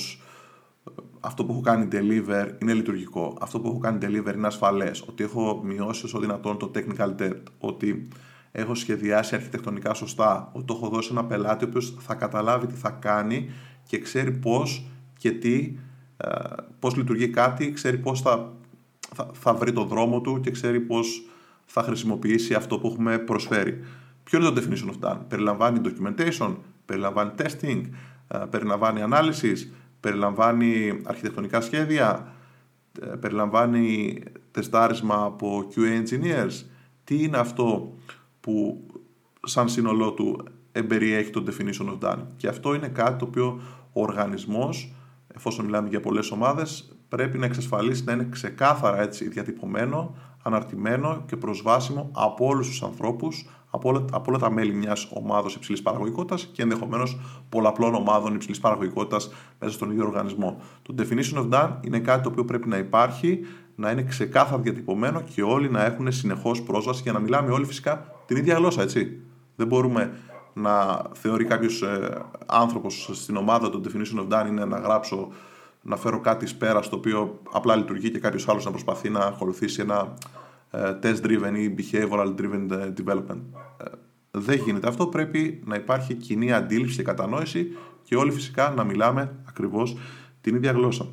αυτό 1.19 1.45
που 1.45 1.51
έχω 1.51 1.62
κάνει 1.62 1.88
deliver 1.92 2.51
είναι 2.62 2.74
λειτουργικό, 2.74 3.38
αυτό 3.42 3.59
που 3.59 3.68
έχω 3.68 3.77
κάνει 3.77 3.98
deliver 4.01 4.33
είναι 4.36 4.48
ασφαλές, 4.48 5.04
ότι 5.07 5.24
έχω 5.24 5.62
μειώσει 5.63 6.06
όσο 6.06 6.19
δυνατόν 6.19 6.57
το 6.57 6.71
technical 6.75 7.21
debt, 7.21 7.42
ότι 7.59 8.07
έχω 8.51 8.75
σχεδιάσει 8.75 9.36
αρχιτεκτονικά 9.36 9.94
σωστά, 9.94 10.50
ότι 10.54 10.65
το 10.65 10.74
έχω 10.74 10.89
δώσει 10.89 11.09
ένα 11.12 11.25
πελάτη 11.25 11.65
ο 11.65 11.68
οποίος 11.68 11.98
θα 12.00 12.13
καταλάβει 12.13 12.68
τι 12.68 12.75
θα 12.75 12.89
κάνει 12.89 13.50
και 13.88 14.00
ξέρει 14.00 14.31
πώς 14.31 14.86
και 15.18 15.31
τι, 15.31 15.75
ε, 16.18 16.30
πώς 16.80 16.95
λειτουργεί 16.95 17.30
κάτι, 17.30 17.71
ξέρει 17.71 17.98
πώς 17.98 18.21
θα, 18.21 18.53
θα, 19.15 19.30
θα 19.33 19.53
βρει 19.53 19.74
το 19.74 19.83
δρόμο 19.83 20.21
του 20.21 20.39
και 20.39 20.51
ξέρει 20.51 20.80
πώς 20.80 21.27
θα 21.65 21.81
χρησιμοποιήσει 21.81 22.53
αυτό 22.53 22.80
που 22.80 22.88
έχουμε 22.88 23.18
προσφέρει. 23.18 23.83
Ποιο 24.29 24.39
είναι 24.39 24.50
το 24.50 24.62
definition 24.62 24.89
of 24.89 25.09
done; 25.09 25.18
Περιλαμβάνει 25.27 25.81
documentation, 25.83 26.56
περιλαμβάνει 26.85 27.31
testing, 27.38 27.81
ε, 28.27 28.38
περιλαμβάνει 28.50 29.03
analysis, 29.09 29.57
περιλαμβάνει 30.00 31.01
αρχιτεκτονικά 31.03 31.62
σχέδια, 31.62 32.33
ε, 33.01 33.06
περιλαμβάνει 33.06 34.24
τεστάρισμα 34.51 35.24
από 35.24 35.68
QA 35.75 36.03
engineers. 36.03 36.65
Τι 37.03 37.24
είναι 37.24 37.38
αυτό 37.38 37.97
που 38.39 38.85
σαν 39.44 39.69
σύνολό 39.69 40.12
του 40.12 40.44
εμπεριέχει 40.71 41.29
το 41.29 41.44
definition 41.47 41.85
of 41.85 42.09
done; 42.09 42.19
Και 42.38 42.47
αυτό 42.47 42.74
είναι 42.74 42.88
κάτι 42.88 43.18
το 43.18 43.25
οποίο 43.25 43.62
ο 43.94 44.01
οργανισμός, 44.01 44.94
εφόσον 45.35 45.65
μιλάμε 45.65 45.89
για 45.89 46.00
πολλές 46.00 46.31
ομάδες, 46.31 46.97
πρέπει 47.09 47.38
να 47.38 47.45
εξασφαλίσει 47.45 48.03
να 48.03 48.12
είναι 48.12 48.27
ξεκάθαρα 48.31 49.01
έτσι 49.01 49.27
διατυπωμένο, 49.29 50.15
αναρτημένο 50.44 51.24
και 51.25 51.35
προσβάσιμο 51.35 52.09
από 52.13 52.45
όλους 52.45 52.68
τους 52.68 52.83
ανθρώπους, 52.83 53.45
από 53.69 53.89
όλα, 53.89 54.05
από 54.11 54.25
όλα 54.27 54.37
τα 54.37 54.51
μέλη 54.51 54.73
μιας 54.73 55.07
ομάδα 55.13 55.49
υψηλής 55.55 55.81
παραγωγικότητας 55.81 56.49
και 56.51 56.61
ενδεχομένως 56.61 57.19
πολλαπλών 57.49 57.95
ομάδων 57.95 58.35
υψηλής 58.35 58.59
παραγωγικότητας 58.59 59.31
μέσα 59.59 59.73
στον 59.73 59.91
ίδιο 59.91 60.05
οργανισμό. 60.05 60.61
Το 60.81 60.95
definition 60.97 61.37
of 61.37 61.49
done 61.49 61.69
είναι 61.81 61.99
κάτι 61.99 62.23
το 62.23 62.29
οποίο 62.29 62.45
πρέπει 62.45 62.67
να 62.67 62.77
υπάρχει, 62.77 63.39
να 63.75 63.91
είναι 63.91 64.03
ξεκάθαρα 64.03 64.61
διατυπωμένο 64.61 65.21
και 65.21 65.43
όλοι 65.43 65.69
να 65.69 65.86
έχουν 65.86 66.12
συνεχώς 66.12 66.62
πρόσβαση 66.62 67.01
για 67.01 67.12
να 67.12 67.19
μιλάμε 67.19 67.51
όλοι 67.51 67.65
φυσικά 67.65 68.12
την 68.25 68.38
ίδια 68.38 68.55
γλώσσα, 68.55 68.81
έτσι. 68.81 69.19
Δεν 69.55 69.67
μπορούμε 69.67 70.12
να 70.53 71.01
θεωρεί 71.13 71.45
κάποιος 71.45 71.81
ε, 71.81 72.21
άνθρωπος 72.45 73.09
στην 73.13 73.36
ομάδα 73.36 73.69
το 73.69 73.81
definition 73.86 74.19
of 74.19 74.27
done 74.27 74.47
είναι 74.47 74.65
να 74.65 74.77
γράψω, 74.77 75.27
να 75.81 75.95
φέρω 75.95 76.19
κάτι 76.19 76.45
σπέρα 76.45 76.81
στο 76.81 76.95
οποίο 76.95 77.39
απλά 77.51 77.75
λειτουργεί 77.75 78.12
και 78.12 78.19
κάποιος 78.19 78.47
άλλος 78.47 78.65
να 78.65 78.71
προσπαθεί 78.71 79.09
να 79.09 79.19
ακολουθήσει 79.19 79.81
ένα 79.81 80.13
ε, 80.71 81.00
test 81.03 81.21
driven 81.25 81.53
ή 81.55 81.75
behavioral 81.77 82.36
driven 82.36 82.71
ε, 82.71 82.93
development. 83.03 83.41
Ε, 83.77 83.86
δεν 84.31 84.59
γίνεται 84.65 84.88
αυτό. 84.88 85.07
Πρέπει 85.07 85.62
να 85.65 85.75
υπάρχει 85.75 86.13
κοινή 86.13 86.53
αντίληψη 86.53 86.95
και 86.95 87.03
κατανόηση 87.03 87.67
και 88.03 88.15
όλοι 88.15 88.31
φυσικά 88.31 88.69
να 88.69 88.83
μιλάμε 88.83 89.36
ακριβώς 89.47 89.97
την 90.41 90.55
ίδια 90.55 90.71
γλώσσα. 90.71 91.07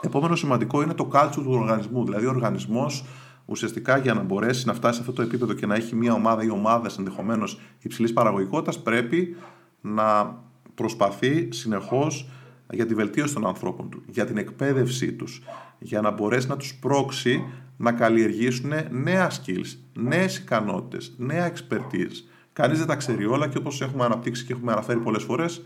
Επόμενο 0.00 0.36
σημαντικό 0.36 0.82
είναι 0.82 0.94
το 0.94 1.10
culture 1.12 1.30
του 1.32 1.50
οργανισμού. 1.52 2.04
Δηλαδή, 2.04 2.26
ο 2.26 2.30
οργανισμός 2.30 3.04
ουσιαστικά 3.44 3.96
για 3.96 4.14
να 4.14 4.22
μπορέσει 4.22 4.66
να 4.66 4.74
φτάσει 4.74 4.94
σε 4.94 5.00
αυτό 5.00 5.12
το 5.12 5.22
επίπεδο 5.22 5.52
και 5.52 5.66
να 5.66 5.74
έχει 5.74 5.96
μια 5.96 6.12
ομάδα 6.12 6.44
ή 6.44 6.50
ομάδες 6.50 6.98
ενδεχομένως 6.98 7.60
υψηλής 7.78 8.12
παραγωγικότητας, 8.12 8.82
πρέπει 8.82 9.36
να 9.80 10.36
προσπαθεί 10.74 11.48
συνεχώς 11.52 12.28
για 12.72 12.86
τη 12.86 12.94
βελτίωση 12.94 13.34
των 13.34 13.46
ανθρώπων 13.46 13.90
του, 13.90 14.02
για 14.06 14.26
την 14.26 14.36
εκπαίδευσή 14.36 15.12
τους, 15.12 15.42
για 15.78 16.00
να 16.00 16.10
μπορέσει 16.10 16.48
να 16.48 16.56
τους 16.56 16.74
πρόξει 16.74 17.44
να 17.76 17.92
καλλιεργήσουν 17.92 18.72
νέα 18.90 19.30
skills, 19.30 19.76
νέες 19.92 20.38
ικανότητες, 20.38 21.14
νέα 21.16 21.52
expertise. 21.52 22.16
Κανείς 22.52 22.78
δεν 22.78 22.86
τα 22.86 22.96
ξέρει 22.96 23.26
όλα 23.26 23.48
και 23.48 23.58
όπως 23.58 23.80
έχουμε 23.80 24.04
αναπτύξει 24.04 24.44
και 24.44 24.52
έχουμε 24.52 24.72
αναφέρει 24.72 24.98
πολλές 24.98 25.22
φορές, 25.22 25.62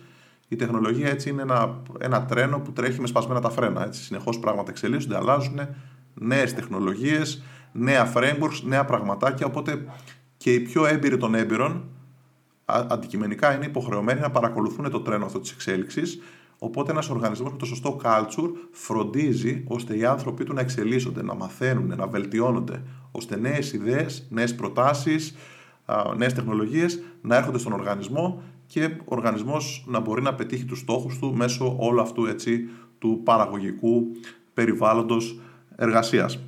η 0.49 0.57
τεχνολογία 0.57 1.09
έτσι 1.09 1.31
είναι 1.31 1.43
ένα, 1.43 1.83
ένα 1.99 2.25
τρένο 2.25 2.59
που 2.61 2.73
τρέχει 2.73 3.01
με 3.01 3.07
σπασμένα 3.07 3.41
τα 3.41 3.51
φρένα. 3.51 3.85
Έτσι. 3.85 4.03
Συνεχώς 4.03 4.39
πράγματα 4.39 4.71
εξελίσσονται, 4.71 5.17
αλλάζουν, 5.17 5.61
νέες 6.15 6.55
τεχνολογίες, 6.55 7.43
νέα 7.73 8.13
frameworks, 8.15 8.61
νέα 8.63 8.85
πραγματάκια, 8.85 9.47
οπότε 9.47 9.85
και 10.37 10.53
οι 10.53 10.61
πιο 10.61 10.87
έμπειροι 10.87 11.17
των 11.17 11.35
έμπειρων 11.35 11.85
αντικειμενικά 12.65 13.55
είναι 13.55 13.65
υποχρεωμένοι 13.65 14.21
να 14.21 14.31
παρακολουθούν 14.31 14.91
το 14.91 15.01
τρένο 15.01 15.25
αυτό 15.25 15.41
της 15.41 15.53
εξέλιξης 15.53 16.21
Οπότε 16.65 16.91
ένας 16.91 17.09
οργανισμός 17.11 17.53
με 17.53 17.59
το 17.59 17.65
σωστό 17.65 18.01
culture 18.03 18.51
φροντίζει 18.71 19.65
ώστε 19.67 19.97
οι 19.97 20.05
άνθρωποι 20.05 20.45
του 20.45 20.53
να 20.53 20.61
εξελίσσονται, 20.61 21.23
να 21.23 21.35
μαθαίνουν, 21.35 21.97
να 21.97 22.07
βελτιώνονται, 22.07 22.83
ώστε 23.11 23.37
νέες 23.37 23.73
ιδέες, 23.73 24.27
νέες 24.31 24.55
προτάσεις, 24.55 25.35
νέες 26.17 26.33
τεχνολογίες 26.33 27.03
να 27.21 27.37
έρχονται 27.37 27.59
στον 27.59 27.73
οργανισμό 27.73 28.43
και 28.67 28.85
ο 28.85 29.05
οργανισμός 29.05 29.85
να 29.89 30.01
μπορεί 30.01 30.23
να 30.23 30.35
πετύχει 30.35 30.65
τους 30.65 30.79
στόχους 30.79 31.19
του 31.19 31.35
μέσω 31.37 31.77
όλου 31.79 32.01
αυτού 32.01 32.25
έτσι, 32.25 32.69
του 32.99 33.21
παραγωγικού 33.25 34.07
περιβάλλοντος 34.55 35.41
εργασίας. 35.77 36.39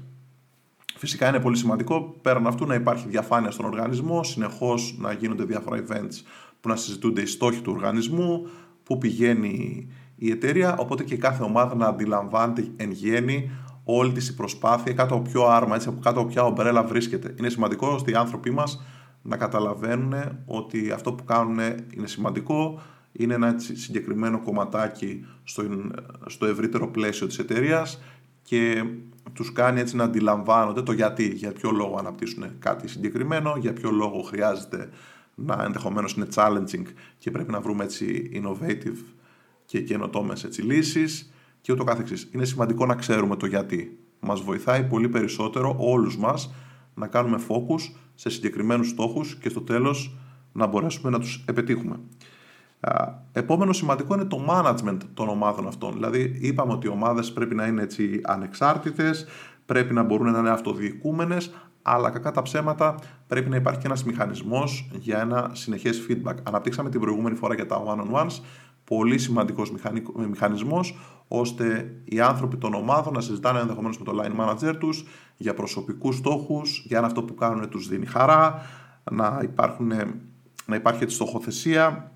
Φυσικά 0.96 1.28
είναι 1.28 1.40
πολύ 1.40 1.56
σημαντικό 1.56 2.16
πέραν 2.22 2.46
αυτού 2.46 2.66
να 2.66 2.74
υπάρχει 2.74 3.08
διαφάνεια 3.08 3.50
στον 3.50 3.64
οργανισμό, 3.64 4.24
συνεχώς 4.24 4.96
να 4.98 5.12
γίνονται 5.12 5.44
διάφορα 5.44 5.84
events 5.88 6.22
που 6.60 6.68
να 6.68 6.76
συζητούνται 6.76 7.20
οι 7.20 7.26
στόχοι 7.26 7.60
του 7.60 7.72
οργανισμού, 7.72 8.46
πού 8.82 8.98
πηγαίνει 8.98 9.88
η 10.16 10.30
εταιρεία, 10.30 10.76
οπότε 10.76 11.02
και 11.02 11.16
κάθε 11.16 11.42
ομάδα 11.42 11.74
να 11.74 11.86
αντιλαμβάνεται 11.86 12.68
εν 12.76 12.90
γέννη 12.90 13.50
όλη 13.84 14.12
της 14.12 14.28
η 14.28 14.34
προσπάθεια 14.34 14.92
κάτω 14.92 15.14
από 15.14 15.30
ποιο 15.30 15.46
άρμα, 15.46 15.74
έτσι, 15.74 15.88
από 15.88 16.00
κάτω 16.00 16.20
από 16.20 16.28
ποια 16.28 16.44
ομπρέλα 16.44 16.82
βρίσκεται. 16.82 17.34
Είναι 17.38 17.48
σημαντικό 17.48 17.86
ώστε 17.86 18.10
οι 18.10 18.14
άνθρωποι 18.14 18.50
μας 18.50 18.84
να 19.22 19.36
καταλαβαίνουν 19.36 20.14
ότι 20.46 20.90
αυτό 20.90 21.12
που 21.12 21.24
κάνουν 21.24 21.58
είναι 21.94 22.06
σημαντικό, 22.06 22.80
είναι 23.12 23.34
ένα 23.34 23.54
συγκεκριμένο 23.58 24.40
κομματάκι 24.42 25.26
στο, 25.44 25.64
στο 26.26 26.46
ευρύτερο 26.46 26.88
πλαίσιο 26.88 27.26
της 27.26 27.38
εταιρείας 27.38 28.00
και 28.42 28.84
τους 29.32 29.52
κάνει 29.52 29.80
έτσι 29.80 29.96
να 29.96 30.04
αντιλαμβάνονται 30.04 30.82
το 30.82 30.92
γιατί, 30.92 31.28
για 31.28 31.52
ποιο 31.52 31.70
λόγο 31.70 31.96
αναπτύσσουν 31.98 32.44
κάτι 32.58 32.88
συγκεκριμένο, 32.88 33.56
για 33.58 33.72
ποιο 33.72 33.90
λόγο 33.90 34.22
χρειάζεται 34.22 34.88
να 35.34 35.62
ενδεχομένως 35.64 36.12
είναι 36.12 36.26
challenging 36.34 36.84
και 37.18 37.30
πρέπει 37.30 37.50
να 37.52 37.60
βρούμε 37.60 37.84
έτσι 37.84 38.30
innovative 38.34 38.98
και 39.66 39.80
καινοτόμες 39.80 40.44
έτσι 40.44 40.62
λύσεις 40.62 41.32
και 41.60 41.72
ούτω 41.72 41.84
καθεξής. 41.84 42.28
Είναι 42.32 42.44
σημαντικό 42.44 42.86
να 42.86 42.94
ξέρουμε 42.94 43.36
το 43.36 43.46
γιατί. 43.46 43.98
Μας 44.20 44.40
βοηθάει 44.40 44.84
πολύ 44.84 45.08
περισσότερο 45.08 45.76
όλους 45.78 46.18
μας 46.18 46.54
να 46.94 47.06
κάνουμε 47.06 47.40
focus 47.48 47.94
σε 48.14 48.30
συγκεκριμένους 48.30 48.88
στόχους 48.88 49.36
και 49.36 49.48
στο 49.48 49.60
τέλος 49.60 50.16
να 50.52 50.66
μπορέσουμε 50.66 51.10
να 51.10 51.18
τους 51.18 51.44
επιτύχουμε. 51.48 52.00
Επόμενο 53.32 53.72
σημαντικό 53.72 54.14
είναι 54.14 54.24
το 54.24 54.46
management 54.48 54.98
των 55.14 55.28
ομάδων 55.28 55.66
αυτών. 55.66 55.92
Δηλαδή, 55.92 56.38
είπαμε 56.40 56.72
ότι 56.72 56.86
οι 56.86 56.90
ομάδες 56.90 57.32
πρέπει 57.32 57.54
να 57.54 57.66
είναι 57.66 57.82
έτσι 57.82 58.20
ανεξάρτητες, 58.24 59.26
πρέπει 59.66 59.94
να 59.94 60.02
μπορούν 60.02 60.32
να 60.32 60.38
είναι 60.38 60.50
αυτοδιοικούμενες, 60.50 61.54
αλλά 61.82 62.10
κακά 62.10 62.30
τα 62.30 62.42
ψέματα 62.42 62.94
πρέπει 63.26 63.48
να 63.48 63.56
υπάρχει 63.56 63.80
και 63.80 63.86
ένας 63.86 64.04
μηχανισμός 64.04 64.90
για 64.98 65.20
ένα 65.20 65.50
συνεχές 65.52 66.06
feedback. 66.08 66.34
Αναπτύξαμε 66.42 66.90
την 66.90 67.00
προηγούμενη 67.00 67.36
φορά 67.36 67.54
για 67.54 67.66
τα 67.66 67.82
one-on-ones, 67.86 68.40
πολύ 68.84 69.18
σημαντικός 69.18 69.72
μηχανισμός, 70.28 70.98
ώστε 71.28 71.94
οι 72.04 72.20
άνθρωποι 72.20 72.56
των 72.56 72.74
ομάδων 72.74 73.12
να 73.12 73.20
συζητάνε 73.20 73.58
ενδεχομένως 73.60 73.98
με 73.98 74.04
το 74.04 74.12
line 74.22 74.40
manager 74.40 74.76
τους 74.78 75.04
για 75.36 75.54
προσωπικούς 75.54 76.16
στόχους, 76.16 76.84
για 76.86 76.98
αν 76.98 77.04
αυτό 77.04 77.22
που 77.22 77.34
κάνουν 77.34 77.68
τους 77.68 77.88
δίνει 77.88 78.06
χαρά, 78.06 78.62
να, 79.10 79.40
υπάρχουν, 79.42 79.92
να 80.66 80.76
υπάρχει 80.76 81.02
έτσι 81.02 81.14
στοχοθεσία, 81.14 82.12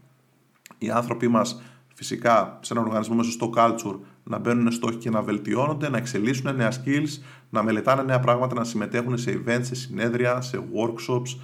οι 0.79 0.91
άνθρωποι 0.91 1.29
μας 1.29 1.63
φυσικά 1.95 2.59
σε 2.63 2.73
έναν 2.73 2.85
οργανισμό 2.85 3.15
μέσα 3.15 3.31
στο 3.31 3.51
culture 3.57 3.99
να 4.25 4.39
μπαίνουν 4.39 4.73
στόχοι 4.73 4.97
και 4.97 5.11
να 5.11 5.23
βελτιώνονται, 5.23 5.89
να 5.89 5.97
εξελίσσουν 5.97 6.57
νέα 6.57 6.73
skills, 6.73 7.23
να 7.51 7.63
μελετάνε 7.63 8.03
νέα 8.03 8.21
πράγματα, 8.21 8.55
να 8.55 8.65
συμμετέχουν 8.65 9.19
σε 9.19 9.43
events, 9.45 9.61
σε 9.63 9.75
συνέδρια, 9.75 10.41
σε 10.41 10.59
workshops, 10.59 11.39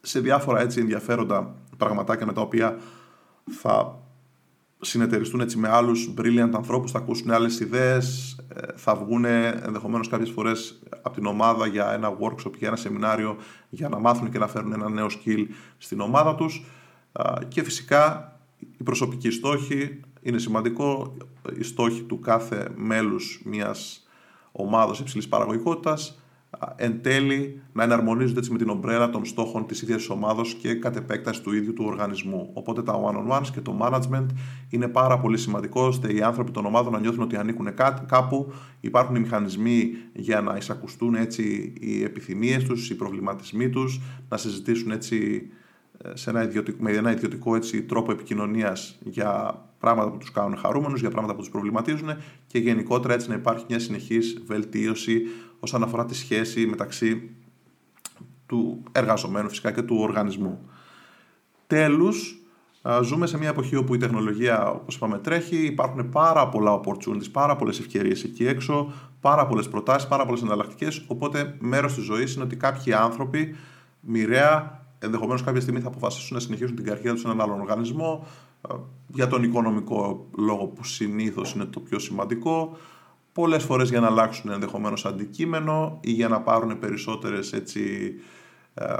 σε 0.00 0.20
διάφορα 0.20 0.60
έτσι 0.60 0.80
ενδιαφέροντα 0.80 1.54
πραγματάκια 1.76 2.26
με 2.26 2.32
τα 2.32 2.40
οποία 2.40 2.78
θα 3.50 3.98
συνεταιριστούν 4.80 5.40
έτσι 5.40 5.58
με 5.58 5.68
άλλους 5.68 6.14
brilliant 6.18 6.50
ανθρώπους, 6.52 6.90
θα 6.90 6.98
ακούσουν 6.98 7.30
άλλες 7.30 7.60
ιδέες, 7.60 8.38
ε, 8.54 8.66
θα 8.76 8.94
βγουν 8.94 9.24
ενδεχομένως 9.24 10.08
κάποιες 10.08 10.30
φορές 10.30 10.78
από 11.02 11.14
την 11.14 11.26
ομάδα 11.26 11.66
για 11.66 11.92
ένα 11.92 12.16
workshop, 12.20 12.52
για 12.58 12.68
ένα 12.68 12.76
σεμινάριο, 12.76 13.36
για 13.68 13.88
να 13.88 13.98
μάθουν 13.98 14.30
και 14.30 14.38
να 14.38 14.46
φέρουν 14.46 14.72
ένα 14.72 14.88
νέο 14.88 15.06
skill 15.06 15.46
στην 15.78 16.00
ομάδα 16.00 16.34
τους. 16.34 16.64
Και 17.48 17.62
φυσικά 17.62 18.32
οι 18.58 18.82
προσωπικοί 18.82 19.30
στόχοι 19.30 20.00
είναι 20.22 20.38
σημαντικό, 20.38 21.16
οι 21.58 21.62
στόχοι 21.62 22.02
του 22.02 22.18
κάθε 22.20 22.68
μέλους 22.76 23.40
μιας 23.44 24.08
ομάδας 24.52 24.98
υψηλής 24.98 25.28
παραγωγικότητας 25.28 26.18
εν 26.76 27.02
τέλει 27.02 27.60
να 27.72 27.82
εναρμονίζονται 27.82 28.38
έτσι 28.38 28.52
με 28.52 28.58
την 28.58 28.68
ομπρέλα 28.68 29.10
των 29.10 29.24
στόχων 29.24 29.66
της 29.66 29.82
ίδιας 29.82 29.98
της 29.98 30.08
ομάδος 30.08 30.54
και 30.54 30.74
κατ' 30.74 30.96
επέκταση 30.96 31.42
του 31.42 31.54
ίδιου 31.54 31.72
του 31.72 31.84
οργανισμού. 31.86 32.50
Οπότε 32.52 32.82
τα 32.82 33.00
one-on-ones 33.04 33.46
και 33.52 33.60
το 33.60 33.78
management 33.82 34.26
είναι 34.70 34.88
πάρα 34.88 35.18
πολύ 35.18 35.38
σημαντικό 35.38 35.82
ώστε 35.82 36.12
οι 36.12 36.22
άνθρωποι 36.22 36.50
των 36.50 36.66
ομάδων 36.66 36.92
να 36.92 37.00
νιώθουν 37.00 37.22
ότι 37.22 37.36
ανήκουν 37.36 37.68
κάπου, 38.06 38.52
υπάρχουν 38.80 39.14
οι 39.14 39.20
μηχανισμοί 39.20 39.90
για 40.12 40.40
να 40.40 40.56
εισακουστούν 40.56 41.14
έτσι 41.14 41.72
οι 41.80 42.02
επιθυμίες 42.02 42.64
τους, 42.64 42.90
οι 42.90 42.94
προβληματισμοί 42.94 43.68
τους, 43.68 44.00
να 44.28 44.36
συζητήσουν 44.36 44.90
έτσι 44.90 45.48
σε 46.14 46.30
ένα 46.30 46.42
ιδιωτικό, 46.42 46.82
με 46.82 46.90
ένα 46.90 47.12
ιδιωτικό 47.12 47.56
έτσι, 47.56 47.82
τρόπο 47.82 48.12
επικοινωνίας 48.12 48.98
για 49.04 49.62
πράγματα 49.78 50.10
που 50.10 50.16
τους 50.16 50.30
κάνουν 50.30 50.56
χαρούμενους, 50.56 51.00
για 51.00 51.10
πράγματα 51.10 51.34
που 51.34 51.40
τους 51.40 51.50
προβληματίζουν 51.50 52.08
και 52.46 52.58
γενικότερα 52.58 53.14
έτσι 53.14 53.28
να 53.28 53.34
υπάρχει 53.34 53.64
μια 53.68 53.78
συνεχής 53.78 54.42
βελτίωση 54.46 55.22
όσον 55.60 55.82
αφορά 55.82 56.04
τη 56.04 56.14
σχέση 56.14 56.66
μεταξύ 56.66 57.30
του 58.46 58.82
εργαζομένου 58.92 59.48
φυσικά 59.48 59.72
και 59.72 59.82
του 59.82 59.96
οργανισμού. 60.00 60.68
Τέλος, 61.66 62.38
ζούμε 63.02 63.26
σε 63.26 63.38
μια 63.38 63.48
εποχή 63.48 63.76
όπου 63.76 63.94
η 63.94 63.98
τεχνολογία, 63.98 64.70
όπως 64.70 64.94
είπαμε, 64.94 65.18
τρέχει, 65.18 65.56
υπάρχουν 65.56 66.08
πάρα 66.08 66.48
πολλά 66.48 66.80
opportunities, 66.80 67.30
πάρα 67.32 67.56
πολλές 67.56 67.78
ευκαιρίες 67.78 68.24
εκεί 68.24 68.46
έξω, 68.46 68.92
πάρα 69.20 69.46
πολλές 69.46 69.68
προτάσεις, 69.68 70.08
πάρα 70.08 70.24
πολλές 70.26 70.42
εναλλακτικές, 70.42 71.04
οπότε 71.06 71.56
μέρος 71.58 71.94
της 71.94 72.04
ζωής 72.04 72.34
είναι 72.34 72.44
ότι 72.44 72.56
κάποιοι 72.56 72.92
άνθρωποι 72.92 73.56
μοιραία 74.00 74.86
ενδεχομένως 74.98 75.42
κάποια 75.42 75.60
στιγμή 75.60 75.80
θα 75.80 75.88
αποφασίσουν 75.88 76.34
να 76.34 76.40
συνεχίσουν 76.40 76.76
την 76.76 76.84
καριέρα 76.84 77.12
τους 77.12 77.20
σε 77.20 77.26
έναν 77.26 77.40
άλλον 77.40 77.60
οργανισμό 77.60 78.26
ε, 78.70 78.74
για 79.06 79.26
τον 79.26 79.42
οικονομικό 79.42 80.26
λόγο 80.36 80.66
που 80.66 80.84
συνήθως 80.84 81.52
είναι 81.52 81.64
το 81.64 81.80
πιο 81.80 81.98
σημαντικό. 81.98 82.76
Πολλές 83.38 83.64
φορές 83.64 83.88
για 83.88 84.00
να 84.00 84.06
αλλάξουν 84.06 84.50
ενδεχομένως 84.50 85.04
αντικείμενο 85.04 85.98
ή 86.00 86.10
για 86.10 86.28
να 86.28 86.40
πάρουν 86.40 86.78
περισσότερες 86.78 87.52
έτσι. 87.52 88.14
Ε, 88.74 88.94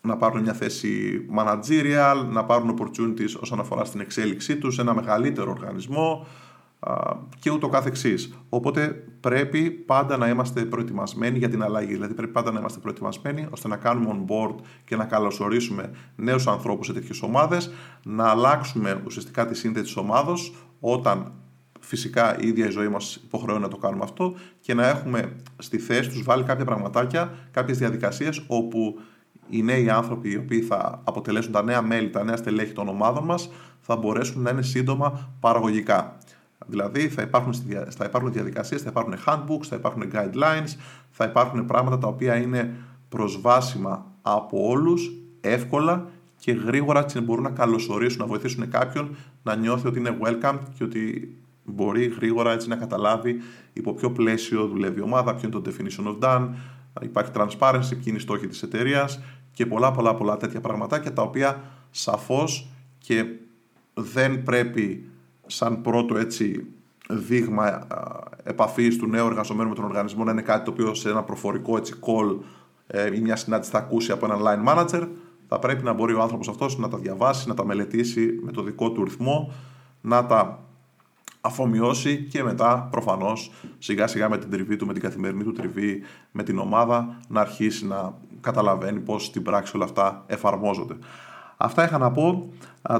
να 0.00 0.16
πάρουν 0.16 0.42
μια 0.42 0.52
θέση 0.52 1.20
managerial, 1.36 2.26
να 2.30 2.44
πάρουν 2.44 2.78
opportunities 2.78 3.40
όσον 3.40 3.60
αφορά 3.60 3.84
στην 3.84 4.00
εξέλιξή 4.00 4.56
τους 4.56 4.74
σε 4.74 4.80
ένα 4.80 4.94
μεγαλύτερο 4.94 5.50
οργανισμό 5.50 6.26
και 7.38 7.50
ούτω 7.50 7.68
καθεξής. 7.68 8.34
Οπότε 8.48 8.88
πρέπει 9.20 9.70
πάντα 9.70 10.16
να 10.16 10.28
είμαστε 10.28 10.64
προετοιμασμένοι 10.64 11.38
για 11.38 11.48
την 11.48 11.62
αλλαγή. 11.62 11.92
Δηλαδή 11.92 12.14
πρέπει 12.14 12.32
πάντα 12.32 12.52
να 12.52 12.58
είμαστε 12.58 12.78
προετοιμασμένοι 12.78 13.46
ώστε 13.50 13.68
να 13.68 13.76
κάνουμε 13.76 14.10
on 14.12 14.30
board 14.30 14.54
και 14.84 14.96
να 14.96 15.04
καλωσορίσουμε 15.04 15.90
νέους 16.16 16.46
ανθρώπους 16.46 16.86
σε 16.86 16.92
τέτοιες 16.92 17.22
ομάδες, 17.22 17.72
να 18.02 18.28
αλλάξουμε 18.28 19.02
ουσιαστικά 19.06 19.46
τη 19.46 19.54
σύνθεση 19.54 19.84
της 19.84 19.96
ομάδος 19.96 20.54
όταν 20.80 21.32
φυσικά 21.84 22.38
η 22.40 22.46
ίδια 22.46 22.66
η 22.66 22.70
ζωή 22.70 22.88
μας 22.88 23.20
υποχρεώνει 23.24 23.62
να 23.62 23.68
το 23.68 23.76
κάνουμε 23.76 24.04
αυτό 24.04 24.34
και 24.60 24.74
να 24.74 24.86
έχουμε 24.86 25.32
στη 25.58 25.78
θέση 25.78 26.08
τους 26.08 26.22
βάλει 26.22 26.42
κάποια 26.42 26.64
πραγματάκια, 26.64 27.34
κάποιες 27.50 27.78
διαδικασίες 27.78 28.44
όπου 28.46 29.00
οι 29.48 29.62
νέοι 29.62 29.90
άνθρωποι 29.90 30.30
οι 30.30 30.36
οποίοι 30.36 30.60
θα 30.60 31.00
αποτελέσουν 31.04 31.52
τα 31.52 31.62
νέα 31.62 31.82
μέλη, 31.82 32.10
τα 32.10 32.24
νέα 32.24 32.36
στελέχη 32.36 32.72
των 32.72 32.88
ομάδων 32.88 33.24
μας 33.24 33.50
θα 33.80 33.96
μπορέσουν 33.96 34.42
να 34.42 34.50
είναι 34.50 34.62
σύντομα 34.62 35.30
παραγωγικά. 35.40 36.18
Δηλαδή 36.66 37.08
θα 37.08 37.22
υπάρχουν, 37.22 37.54
θα 37.88 38.04
υπάρχουν 38.04 38.32
διαδικασίες, 38.32 38.82
θα 38.82 38.90
υπάρχουν 38.90 39.14
handbooks, 39.26 39.64
θα 39.68 39.76
υπάρχουν 39.76 40.10
guidelines, 40.12 40.76
θα 41.10 41.24
υπάρχουν 41.24 41.66
πράγματα 41.66 41.98
τα 41.98 42.06
οποία 42.06 42.36
είναι 42.36 42.74
προσβάσιμα 43.08 44.06
από 44.22 44.68
όλους, 44.68 45.12
εύκολα 45.40 46.08
και 46.38 46.52
γρήγορα 46.52 47.00
έτσι 47.00 47.20
μπορούν 47.20 47.42
να 47.42 47.50
καλωσορίσουν, 47.50 48.20
να 48.20 48.26
βοηθήσουν 48.26 48.70
κάποιον 48.70 49.16
να 49.42 49.56
νιώθει 49.56 49.86
ότι 49.86 49.98
είναι 49.98 50.18
welcome 50.22 50.58
και 50.74 50.84
ότι 50.84 51.34
μπορεί 51.64 52.06
γρήγορα 52.06 52.52
έτσι 52.52 52.68
να 52.68 52.76
καταλάβει 52.76 53.40
υπό 53.72 53.94
ποιο 53.94 54.10
πλαίσιο 54.10 54.66
δουλεύει 54.66 54.98
η 54.98 55.02
ομάδα, 55.02 55.34
ποιο 55.34 55.48
είναι 55.48 55.60
το 55.60 55.70
definition 55.70 56.06
of 56.06 56.28
done, 56.28 56.48
υπάρχει 57.02 57.30
transparency, 57.34 57.88
ποιοι 57.90 58.04
είναι 58.04 58.16
οι 58.16 58.20
στόχοι 58.20 58.46
της 58.46 58.62
εταιρείας 58.62 59.20
και 59.52 59.66
πολλά 59.66 59.90
πολλά 59.90 60.14
πολλά 60.14 60.36
τέτοια 60.36 60.60
πραγματάκια 60.60 61.12
τα 61.12 61.22
οποία 61.22 61.62
σαφώς 61.90 62.68
και 62.98 63.24
δεν 63.94 64.42
πρέπει 64.42 65.08
σαν 65.46 65.80
πρώτο 65.80 66.16
έτσι 66.16 66.66
δείγμα 67.08 67.86
επαφής 68.42 68.96
του 68.96 69.06
νέου 69.06 69.26
εργαζομένου 69.26 69.68
με 69.68 69.74
τον 69.74 69.84
οργανισμό 69.84 70.24
να 70.24 70.30
είναι 70.30 70.42
κάτι 70.42 70.64
το 70.64 70.70
οποίο 70.70 70.94
σε 70.94 71.10
ένα 71.10 71.22
προφορικό 71.22 71.76
έτσι 71.76 71.94
call 72.00 72.38
ε, 72.86 73.16
ή 73.16 73.20
μια 73.20 73.36
συνάντηση 73.36 73.70
θα 73.70 73.78
ακούσει 73.78 74.12
από 74.12 74.26
έναν 74.26 74.40
line 74.42 74.68
manager, 74.68 75.08
θα 75.48 75.58
πρέπει 75.58 75.82
να 75.82 75.92
μπορεί 75.92 76.14
ο 76.14 76.20
άνθρωπος 76.20 76.48
αυτός 76.48 76.78
να 76.78 76.88
τα 76.88 76.98
διαβάσει, 76.98 77.48
να 77.48 77.54
τα 77.54 77.64
μελετήσει 77.64 78.38
με 78.42 78.52
το 78.52 78.62
δικό 78.62 78.92
του 78.92 79.04
ρυθμό, 79.04 79.52
να 80.00 80.26
τα 80.26 80.63
αφομοιώσει 81.44 82.26
και 82.30 82.42
μετά 82.42 82.88
προφανώς 82.90 83.52
σιγά 83.78 84.06
σιγά 84.06 84.28
με 84.28 84.38
την 84.38 84.50
τριβή 84.50 84.76
του, 84.76 84.86
με 84.86 84.92
την 84.92 85.02
καθημερινή 85.02 85.42
του 85.42 85.52
τριβή, 85.52 86.02
με 86.30 86.42
την 86.42 86.58
ομάδα 86.58 87.20
να 87.28 87.40
αρχίσει 87.40 87.86
να 87.86 88.14
καταλαβαίνει 88.40 89.00
πώς 89.00 89.24
στην 89.24 89.42
πράξη 89.42 89.72
όλα 89.76 89.84
αυτά 89.84 90.24
εφαρμόζονται. 90.26 90.96
Αυτά 91.56 91.84
είχα 91.84 91.98
να 91.98 92.10
πω. 92.10 92.52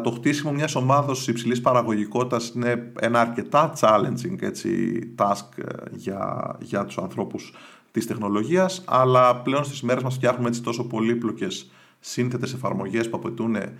Το 0.02 0.10
χτίσιμο 0.10 0.52
μιας 0.52 0.74
ομάδα 0.74 1.12
υψηλής 1.26 1.60
παραγωγικότητας 1.60 2.52
είναι 2.54 2.92
ένα 3.00 3.20
αρκετά 3.20 3.72
challenging 3.80 4.42
έτσι, 4.42 4.98
task 5.18 5.58
ε, 5.58 5.72
για, 5.92 6.54
για 6.60 6.84
τους 6.84 6.98
ανθρώπους 6.98 7.54
της 7.90 8.06
τεχνολογίας, 8.06 8.82
αλλά 8.84 9.36
πλέον 9.36 9.64
στις 9.64 9.82
μέρες 9.82 10.02
μας 10.02 10.14
φτιάχνουμε 10.14 10.48
έτσι 10.48 10.62
τόσο 10.62 10.84
πολύπλοκες 10.84 11.70
σύνθετες 12.00 12.52
εφαρμογές 12.52 13.10
που 13.10 13.16
απαιτούν 13.16 13.54
ε, 13.54 13.72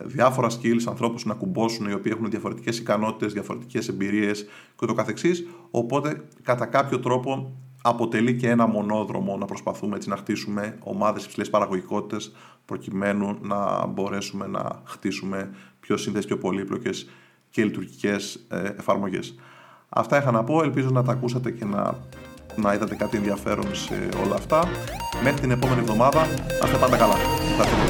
διάφορα 0.00 0.48
skills, 0.50 0.82
ανθρώπους 0.88 1.24
να 1.24 1.34
κουμπώσουν 1.34 1.88
οι 1.88 1.92
οποίοι 1.92 2.12
έχουν 2.14 2.30
διαφορετικές 2.30 2.78
ικανότητες, 2.78 3.32
διαφορετικές 3.32 3.88
εμπειρίες 3.88 4.46
κ.ο.κ. 4.76 5.18
Οπότε, 5.70 6.24
κατά 6.42 6.66
κάποιο 6.66 7.00
τρόπο, 7.00 7.52
αποτελεί 7.82 8.34
και 8.34 8.48
ένα 8.48 8.66
μονόδρομο 8.66 9.36
να 9.36 9.44
προσπαθούμε 9.44 9.96
έτσι 9.96 10.08
να 10.08 10.16
χτίσουμε 10.16 10.78
ομάδες 10.82 11.24
υψηλές 11.24 11.50
παραγωγικότητες 11.50 12.34
προκειμένου 12.64 13.38
να 13.40 13.86
μπορέσουμε 13.86 14.46
να 14.46 14.82
χτίσουμε 14.84 15.50
πιο 15.80 15.96
σύνδεσες, 15.96 16.26
πιο 16.26 16.38
πολύπλοκες 16.38 17.10
και 17.50 17.64
λειτουργικές 17.64 18.46
ε, 18.48 18.74
εφαρμογές. 18.78 19.34
Αυτά 19.88 20.18
είχα 20.18 20.30
να 20.30 20.44
πω, 20.44 20.62
ελπίζω 20.62 20.88
να 20.90 21.02
τα 21.02 21.12
ακούσατε 21.12 21.50
και 21.50 21.64
να, 21.64 21.98
να 22.56 22.74
είδατε 22.74 22.94
κάτι 22.94 23.16
ενδιαφέρον 23.16 23.74
σε 23.74 24.08
όλα 24.24 24.34
αυτά. 24.34 24.68
Μέχρι 25.22 25.40
την 25.40 25.50
επόμενη 25.50 25.80
εβδομάδα, 25.80 26.26
να 26.60 26.66
είστε 26.66 26.78
πάντα 26.80 26.96
καλά. 26.96 27.14
Ευχαριστώ 27.50 27.76
πολύ. 27.76 27.83